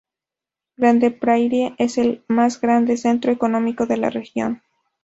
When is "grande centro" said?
2.59-3.31